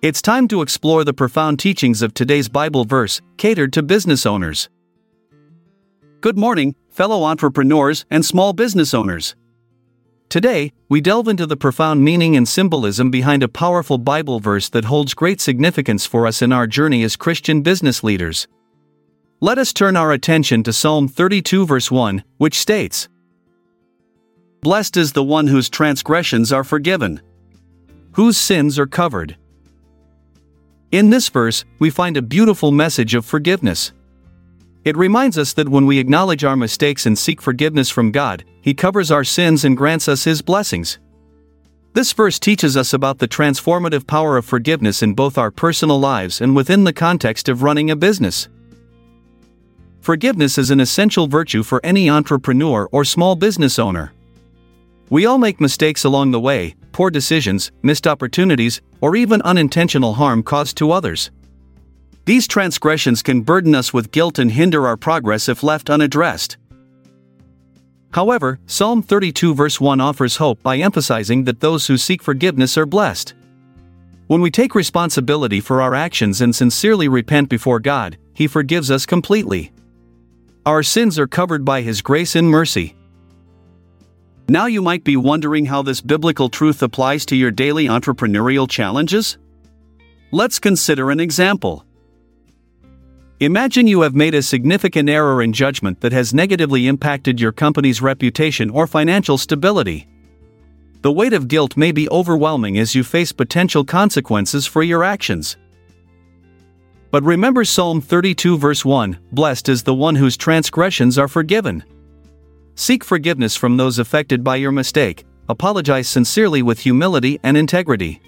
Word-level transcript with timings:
It's 0.00 0.22
time 0.22 0.46
to 0.48 0.62
explore 0.62 1.02
the 1.02 1.12
profound 1.12 1.58
teachings 1.58 2.02
of 2.02 2.14
today's 2.14 2.48
Bible 2.48 2.84
verse, 2.84 3.20
catered 3.36 3.72
to 3.72 3.82
business 3.82 4.26
owners. 4.26 4.68
Good 6.20 6.38
morning, 6.38 6.76
fellow 6.88 7.24
entrepreneurs 7.24 8.06
and 8.08 8.24
small 8.24 8.52
business 8.52 8.94
owners. 8.94 9.34
Today, 10.28 10.72
we 10.88 11.00
delve 11.00 11.26
into 11.26 11.46
the 11.46 11.56
profound 11.56 12.04
meaning 12.04 12.36
and 12.36 12.46
symbolism 12.46 13.10
behind 13.10 13.42
a 13.42 13.48
powerful 13.48 13.98
Bible 13.98 14.38
verse 14.38 14.68
that 14.68 14.84
holds 14.84 15.14
great 15.14 15.40
significance 15.40 16.06
for 16.06 16.28
us 16.28 16.42
in 16.42 16.52
our 16.52 16.68
journey 16.68 17.02
as 17.02 17.16
Christian 17.16 17.62
business 17.62 18.04
leaders. 18.04 18.46
Let 19.40 19.58
us 19.58 19.72
turn 19.72 19.96
our 19.96 20.12
attention 20.12 20.62
to 20.62 20.72
Psalm 20.72 21.08
32, 21.08 21.66
verse 21.66 21.90
1, 21.90 22.22
which 22.36 22.56
states 22.56 23.08
Blessed 24.60 24.96
is 24.96 25.14
the 25.14 25.24
one 25.24 25.48
whose 25.48 25.68
transgressions 25.68 26.52
are 26.52 26.62
forgiven, 26.62 27.20
whose 28.12 28.38
sins 28.38 28.78
are 28.78 28.86
covered. 28.86 29.36
In 30.90 31.10
this 31.10 31.28
verse, 31.28 31.66
we 31.78 31.90
find 31.90 32.16
a 32.16 32.22
beautiful 32.22 32.72
message 32.72 33.14
of 33.14 33.26
forgiveness. 33.26 33.92
It 34.84 34.96
reminds 34.96 35.36
us 35.36 35.52
that 35.52 35.68
when 35.68 35.84
we 35.84 35.98
acknowledge 35.98 36.44
our 36.44 36.56
mistakes 36.56 37.04
and 37.04 37.18
seek 37.18 37.42
forgiveness 37.42 37.90
from 37.90 38.10
God, 38.10 38.42
He 38.62 38.72
covers 38.72 39.10
our 39.10 39.24
sins 39.24 39.66
and 39.66 39.76
grants 39.76 40.08
us 40.08 40.24
His 40.24 40.40
blessings. 40.40 40.98
This 41.92 42.14
verse 42.14 42.38
teaches 42.38 42.74
us 42.74 42.94
about 42.94 43.18
the 43.18 43.28
transformative 43.28 44.06
power 44.06 44.38
of 44.38 44.46
forgiveness 44.46 45.02
in 45.02 45.12
both 45.12 45.36
our 45.36 45.50
personal 45.50 46.00
lives 46.00 46.40
and 46.40 46.56
within 46.56 46.84
the 46.84 46.92
context 46.94 47.50
of 47.50 47.62
running 47.62 47.90
a 47.90 47.96
business. 47.96 48.48
Forgiveness 50.00 50.56
is 50.56 50.70
an 50.70 50.80
essential 50.80 51.26
virtue 51.26 51.62
for 51.62 51.84
any 51.84 52.08
entrepreneur 52.08 52.88
or 52.92 53.04
small 53.04 53.36
business 53.36 53.78
owner. 53.78 54.12
We 55.10 55.26
all 55.26 55.36
make 55.36 55.60
mistakes 55.60 56.04
along 56.04 56.30
the 56.30 56.40
way, 56.40 56.76
poor 56.98 57.10
decisions, 57.12 57.70
missed 57.84 58.08
opportunities, 58.08 58.82
or 59.00 59.14
even 59.14 59.40
unintentional 59.42 60.14
harm 60.14 60.42
caused 60.42 60.76
to 60.76 60.90
others. 60.90 61.30
These 62.24 62.48
transgressions 62.48 63.22
can 63.22 63.42
burden 63.42 63.72
us 63.72 63.94
with 63.94 64.10
guilt 64.10 64.40
and 64.40 64.50
hinder 64.50 64.84
our 64.84 64.96
progress 64.96 65.48
if 65.48 65.62
left 65.62 65.90
unaddressed. 65.90 66.56
However, 68.10 68.58
Psalm 68.66 69.00
32 69.00 69.54
verse 69.54 69.80
1 69.80 70.00
offers 70.00 70.38
hope 70.38 70.60
by 70.64 70.78
emphasizing 70.78 71.44
that 71.44 71.60
those 71.60 71.86
who 71.86 71.96
seek 71.96 72.20
forgiveness 72.20 72.76
are 72.76 72.84
blessed. 72.84 73.32
When 74.26 74.40
we 74.40 74.50
take 74.50 74.74
responsibility 74.74 75.60
for 75.60 75.80
our 75.80 75.94
actions 75.94 76.40
and 76.40 76.52
sincerely 76.52 77.06
repent 77.06 77.48
before 77.48 77.78
God, 77.78 78.18
He 78.34 78.48
forgives 78.48 78.90
us 78.90 79.06
completely. 79.06 79.70
Our 80.66 80.82
sins 80.82 81.16
are 81.16 81.28
covered 81.28 81.64
by 81.64 81.82
His 81.82 82.02
grace 82.02 82.34
and 82.34 82.50
mercy. 82.50 82.96
Now 84.50 84.64
you 84.64 84.80
might 84.80 85.04
be 85.04 85.14
wondering 85.14 85.66
how 85.66 85.82
this 85.82 86.00
biblical 86.00 86.48
truth 86.48 86.82
applies 86.82 87.26
to 87.26 87.36
your 87.36 87.50
daily 87.50 87.84
entrepreneurial 87.84 88.68
challenges? 88.68 89.36
Let's 90.30 90.58
consider 90.58 91.10
an 91.10 91.20
example. 91.20 91.84
Imagine 93.40 93.86
you 93.86 94.00
have 94.00 94.14
made 94.14 94.34
a 94.34 94.42
significant 94.42 95.10
error 95.10 95.42
in 95.42 95.52
judgment 95.52 96.00
that 96.00 96.12
has 96.12 96.32
negatively 96.32 96.86
impacted 96.86 97.38
your 97.38 97.52
company's 97.52 98.00
reputation 98.00 98.70
or 98.70 98.86
financial 98.86 99.36
stability. 99.36 100.08
The 101.02 101.12
weight 101.12 101.34
of 101.34 101.46
guilt 101.46 101.76
may 101.76 101.92
be 101.92 102.08
overwhelming 102.08 102.78
as 102.78 102.94
you 102.94 103.04
face 103.04 103.32
potential 103.32 103.84
consequences 103.84 104.66
for 104.66 104.82
your 104.82 105.04
actions. 105.04 105.58
But 107.10 107.22
remember 107.22 107.66
Psalm 107.66 108.00
32, 108.00 108.56
verse 108.56 108.82
1 108.82 109.18
Blessed 109.30 109.68
is 109.68 109.82
the 109.82 109.94
one 109.94 110.14
whose 110.14 110.38
transgressions 110.38 111.18
are 111.18 111.28
forgiven. 111.28 111.84
Seek 112.78 113.02
forgiveness 113.02 113.56
from 113.56 113.76
those 113.76 113.98
affected 113.98 114.44
by 114.44 114.54
your 114.54 114.70
mistake, 114.70 115.24
apologize 115.48 116.06
sincerely 116.08 116.62
with 116.62 116.78
humility 116.78 117.40
and 117.42 117.56
integrity. 117.56 118.22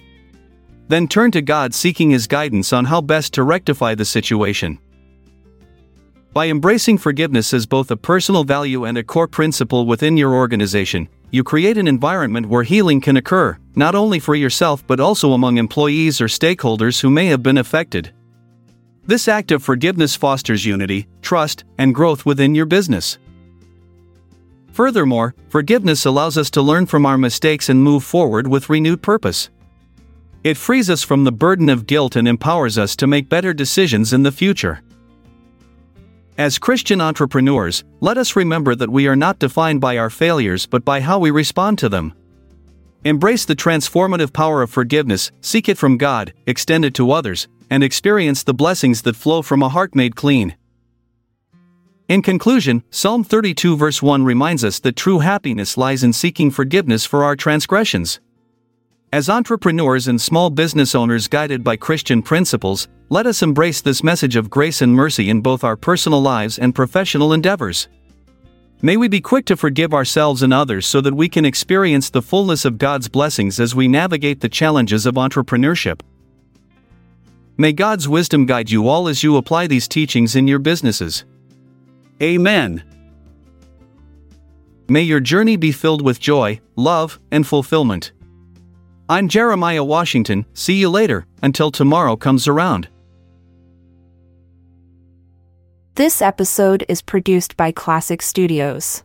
Then 0.89 1.07
turn 1.07 1.31
to 1.31 1.41
God 1.41 1.73
seeking 1.73 2.11
His 2.11 2.27
guidance 2.27 2.73
on 2.73 2.83
how 2.83 2.99
best 2.99 3.33
to 3.35 3.43
rectify 3.43 3.95
the 3.95 4.03
situation. 4.03 4.77
By 6.33 6.49
embracing 6.49 6.97
forgiveness 6.97 7.53
as 7.53 7.65
both 7.65 7.91
a 7.91 7.95
personal 7.95 8.43
value 8.43 8.83
and 8.83 8.97
a 8.97 9.05
core 9.05 9.25
principle 9.25 9.85
within 9.85 10.17
your 10.17 10.33
organization, 10.33 11.07
you 11.31 11.45
create 11.45 11.77
an 11.77 11.87
environment 11.87 12.49
where 12.49 12.63
healing 12.63 12.99
can 12.99 13.15
occur, 13.15 13.57
not 13.77 13.95
only 13.95 14.19
for 14.19 14.35
yourself 14.35 14.85
but 14.85 14.99
also 14.99 15.31
among 15.31 15.59
employees 15.59 16.19
or 16.19 16.25
stakeholders 16.25 16.99
who 16.99 17.09
may 17.09 17.27
have 17.27 17.41
been 17.41 17.57
affected. 17.57 18.13
This 19.05 19.29
act 19.29 19.51
of 19.51 19.63
forgiveness 19.63 20.13
fosters 20.13 20.65
unity, 20.65 21.07
trust, 21.21 21.63
and 21.77 21.95
growth 21.95 22.25
within 22.25 22.53
your 22.53 22.65
business. 22.65 23.17
Furthermore, 24.81 25.35
forgiveness 25.47 26.05
allows 26.05 26.39
us 26.39 26.49
to 26.49 26.59
learn 26.59 26.87
from 26.87 27.05
our 27.05 27.15
mistakes 27.15 27.69
and 27.69 27.83
move 27.83 28.03
forward 28.03 28.47
with 28.47 28.67
renewed 28.67 29.03
purpose. 29.03 29.51
It 30.43 30.57
frees 30.57 30.89
us 30.89 31.03
from 31.03 31.23
the 31.23 31.31
burden 31.31 31.69
of 31.69 31.85
guilt 31.85 32.15
and 32.15 32.27
empowers 32.27 32.79
us 32.79 32.95
to 32.95 33.05
make 33.05 33.29
better 33.29 33.53
decisions 33.53 34.11
in 34.11 34.23
the 34.23 34.31
future. 34.31 34.81
As 36.35 36.57
Christian 36.57 36.99
entrepreneurs, 36.99 37.83
let 37.99 38.17
us 38.17 38.35
remember 38.35 38.73
that 38.73 38.89
we 38.89 39.05
are 39.05 39.15
not 39.15 39.37
defined 39.37 39.81
by 39.81 39.99
our 39.99 40.09
failures 40.09 40.65
but 40.65 40.83
by 40.83 40.99
how 40.99 41.19
we 41.19 41.29
respond 41.29 41.77
to 41.77 41.87
them. 41.87 42.15
Embrace 43.03 43.45
the 43.45 43.55
transformative 43.55 44.33
power 44.33 44.63
of 44.63 44.71
forgiveness, 44.71 45.31
seek 45.41 45.69
it 45.69 45.77
from 45.77 45.99
God, 45.99 46.33
extend 46.47 46.85
it 46.85 46.95
to 46.95 47.11
others, 47.11 47.47
and 47.69 47.83
experience 47.83 48.41
the 48.41 48.55
blessings 48.55 49.03
that 49.03 49.15
flow 49.15 49.43
from 49.43 49.61
a 49.61 49.69
heart 49.69 49.93
made 49.93 50.15
clean. 50.15 50.55
In 52.07 52.21
conclusion, 52.21 52.83
Psalm 52.89 53.23
32 53.23 53.77
verse 53.77 54.01
1 54.01 54.23
reminds 54.23 54.63
us 54.63 54.79
that 54.79 54.95
true 54.95 55.19
happiness 55.19 55.77
lies 55.77 56.03
in 56.03 56.11
seeking 56.11 56.51
forgiveness 56.51 57.05
for 57.05 57.23
our 57.23 57.35
transgressions. 57.35 58.19
As 59.13 59.29
entrepreneurs 59.29 60.07
and 60.07 60.19
small 60.19 60.49
business 60.49 60.95
owners 60.95 61.27
guided 61.27 61.63
by 61.63 61.75
Christian 61.75 62.21
principles, 62.21 62.87
let 63.09 63.25
us 63.25 63.41
embrace 63.41 63.81
this 63.81 64.03
message 64.03 64.37
of 64.37 64.49
grace 64.49 64.81
and 64.81 64.93
mercy 64.93 65.29
in 65.29 65.41
both 65.41 65.63
our 65.65 65.75
personal 65.75 66.21
lives 66.21 66.57
and 66.57 66.73
professional 66.73 67.33
endeavors. 67.33 67.89
May 68.81 68.97
we 68.97 69.07
be 69.07 69.21
quick 69.21 69.45
to 69.45 69.57
forgive 69.57 69.93
ourselves 69.93 70.41
and 70.41 70.53
others 70.53 70.87
so 70.87 71.01
that 71.01 71.13
we 71.13 71.29
can 71.29 71.45
experience 71.45 72.09
the 72.09 72.21
fullness 72.21 72.65
of 72.65 72.77
God's 72.77 73.09
blessings 73.09 73.59
as 73.59 73.75
we 73.75 73.87
navigate 73.87 74.39
the 74.39 74.49
challenges 74.49 75.05
of 75.05 75.15
entrepreneurship. 75.15 75.99
May 77.57 77.73
God's 77.73 78.07
wisdom 78.07 78.45
guide 78.45 78.71
you 78.71 78.87
all 78.87 79.07
as 79.07 79.23
you 79.23 79.37
apply 79.37 79.67
these 79.67 79.87
teachings 79.87 80.35
in 80.35 80.47
your 80.47 80.57
businesses. 80.57 81.25
Amen. 82.21 82.83
May 84.87 85.01
your 85.01 85.19
journey 85.19 85.55
be 85.55 85.71
filled 85.71 86.01
with 86.01 86.19
joy, 86.19 86.59
love, 86.75 87.19
and 87.31 87.47
fulfillment. 87.47 88.11
I'm 89.09 89.27
Jeremiah 89.27 89.83
Washington, 89.83 90.45
see 90.53 90.75
you 90.75 90.89
later, 90.89 91.25
until 91.41 91.71
tomorrow 91.71 92.15
comes 92.15 92.47
around. 92.47 92.87
This 95.95 96.21
episode 96.21 96.85
is 96.87 97.01
produced 97.01 97.57
by 97.57 97.71
Classic 97.71 98.21
Studios. 98.21 99.03